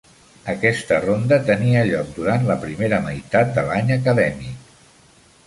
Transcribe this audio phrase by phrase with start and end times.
[0.51, 4.91] Aquesta ronda tenia lloc durant la primera meitat de l'any acadèmic.